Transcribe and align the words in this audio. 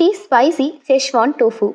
Tasty 0.00 0.14
spicy 0.18 0.66
Schezwan 0.86 1.32
tofu 1.38 1.66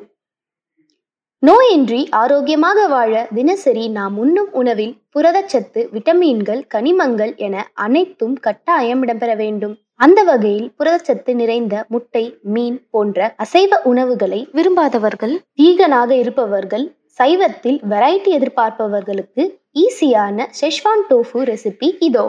நோயின்றி 1.44 2.00
ஆரோக்கியமாக 2.20 2.86
வாழ 2.88 3.14
தினசரி 3.36 3.84
நாம் 3.88 4.16
உண்ணும் 4.18 4.50
உணவில் 4.52 4.94
புரதச்சத்து 5.16 5.82
விட்டமின்கள் 5.92 6.62
கனிமங்கள் 6.74 7.34
என 7.38 7.56
அனைத்தும் 7.86 8.34
கட்டாயம் 8.40 9.02
இடம்பெற 9.04 9.32
வேண்டும். 9.36 9.76
அந்த 9.96 10.20
வகையில் 10.24 10.68
புரதச்சத்து 10.78 11.34
நிறைந்த 11.36 11.86
முட்டை 11.88 12.26
மீன் 12.56 12.80
போன்ற 12.92 13.28
அசைவ 13.46 13.82
உணவுகளை 13.84 14.42
விரும்பாதவர்கள் 14.52 15.36
வீகனாக 15.62 16.12
இருப்பவர்கள் 16.24 16.86
சைவத்தில் 17.20 17.80
வெரைட்டி 17.92 18.34
எதிர்பார்ப்பவர்களுக்கு 18.40 19.46
ஈஸியான 19.86 20.48
செஷ்வான் 20.62 21.06
டோஃபு 21.10 21.42
ரெசிபி 21.52 21.90
இதோ. 22.10 22.28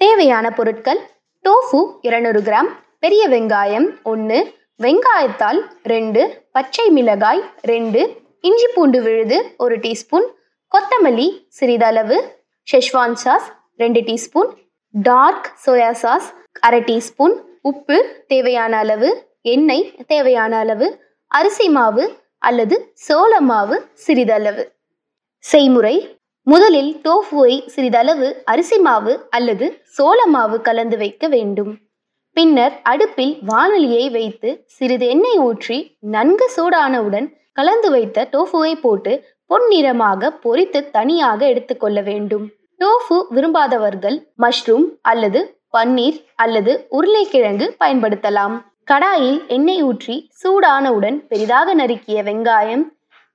தேவையான 0.00 0.46
பொருட்கள் 0.50 1.02
டோஃபு 1.44 1.80
இருநூறு 2.00 2.42
கிராம் 2.42 2.70
பெரிய 2.98 3.24
வெங்காயம் 3.28 3.88
ஒன்று 4.02 4.38
வெங்காயத்தால் 4.80 5.58
ரெண்டு 5.82 6.20
பச்சை 6.50 6.84
மிளகாய் 6.90 7.42
ரெண்டு 7.70 8.00
இஞ்சி 8.40 8.68
பூண்டு 8.74 8.98
விழுது 9.02 9.36
ஒரு 9.56 9.76
டீஸ்பூன் 9.76 10.26
கொத்தமல்லி 10.72 11.26
சிறிதளவு 11.48 12.16
ஷெஷ்வான் 12.68 13.14
சாஸ் 13.14 13.46
ரெண்டு 13.76 14.00
டீஸ்பூன் 14.00 14.50
டார்க் 14.94 15.46
சோயா 15.64 15.90
சாஸ் 16.02 16.28
அரை 16.60 16.80
டீஸ்பூன் 16.80 17.36
உப்பு 17.62 17.98
தேவையான 18.26 18.72
அளவு 18.76 19.10
எண்ணெய் 19.54 19.86
தேவையான 20.06 20.52
அளவு 20.56 20.88
அரிசி 21.30 21.68
மாவு 21.68 22.04
அல்லது 22.38 22.76
சோள 23.06 23.32
மாவு 23.50 23.78
சிறிதளவு. 24.06 24.64
செய்முறை 25.44 25.96
முதலில் 26.46 26.92
டோஃபுவை 27.04 27.54
சிறிதளவு 27.68 28.28
அரிசி 28.44 28.78
மாவு 28.78 29.14
அல்லது 29.30 29.66
சோள 29.96 30.20
மாவு 30.26 30.56
கலந்து 30.60 30.96
வைக்க 30.96 31.28
வேண்டும். 31.28 31.72
பின்னர் 32.36 32.74
அடுப்பில் 32.82 33.34
வானொலியை 33.46 34.04
வைத்து 34.10 34.50
சிறிது 34.76 35.06
எண்ணெய் 35.06 35.38
ஊற்றி 35.38 35.78
நன்கு 36.14 36.46
சூடானவுடன் 36.56 37.26
கலந்து 37.52 37.88
வைத்த 37.90 38.26
டோஃபுவை 38.32 38.72
போட்டு 38.80 39.12
பொன்னிறமாக 39.50 40.30
பொரித்து 40.44 40.80
தனியாக 40.90 41.40
எடுத்துக்கொள்ள 41.46 41.98
வேண்டும். 42.00 42.44
டோஃபு 42.80 43.16
விரும்பாதவர்கள் 43.30 44.16
மஷ்ரூம் 44.42 44.86
அல்லது 45.02 45.40
பன்னீர் 45.78 46.18
அல்லது 46.34 46.72
உருளைக்கிழங்கு 46.90 47.66
பயன்படுத்தலாம். 47.84 48.56
கடாயில் 48.90 49.38
எண்ணெய் 49.46 49.82
ஊற்றி 49.82 50.16
சூடானவுடன் 50.42 51.18
பெரிதாக 51.28 51.74
நறுக்கிய 51.74 52.18
வெங்காயம் 52.22 52.84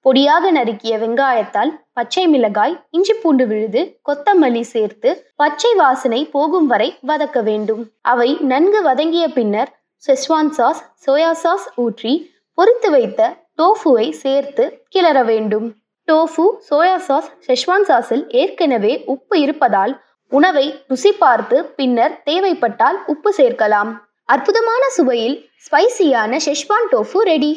பொடியாக 0.05 0.51
நறுக்கிய 0.57 0.93
வெங்காயத்தால் 1.01 1.71
பச்சை 1.97 2.23
மிளகாய் 2.27 2.75
இஞ்சி 2.97 3.13
பூண்டு 3.13 3.45
விழுது 3.47 3.81
கொத்தமல்லி 4.09 4.63
சேர்த்து 4.73 5.09
பச்சை 5.35 5.71
வாசனை 5.73 6.21
போகும் 6.35 6.67
வரை 6.67 6.89
வதக்க 7.07 7.43
வேண்டும். 7.43 7.81
அவை 8.01 8.29
நன்கு 8.51 8.81
வதங்கிய 8.81 9.25
பின்னர் 9.37 9.71
செஸ்வான் 10.03 10.51
சாஸ் 10.57 10.81
சோயா 11.05 11.31
சாஸ் 11.43 11.67
ஊற்றி 11.75 12.13
பொறித்து 12.57 12.89
வைத்த 12.89 13.21
டோஃபுவை 13.61 14.07
சேர்த்து 14.23 14.65
கிளற 14.95 15.17
வேண்டும். 15.25 15.67
டோஃபு 16.07 16.45
சோயா 16.69 16.97
சாஸ் 17.07 17.29
செஸ்வான் 17.47 17.87
சாஸில் 17.89 18.23
ஏற்கனவே 18.41 18.93
உப்பு 19.05 19.35
இருப்பதால் 19.39 19.93
உணவை 20.31 20.65
ருசி 20.87 21.11
பார்த்து 21.23 21.57
பின்னர் 21.77 22.15
தேவைப்பட்டால் 22.29 22.97
உப்பு 23.13 23.29
சேர்க்கலாம். 23.37 23.91
அற்புதமான 24.25 24.83
சுவையில் 24.95 25.37
ஸ்பைசியான 25.65 26.39
ஷெஷ்வான் 26.45 26.89
டோஃபு 26.91 27.19
ரெடி 27.31 27.51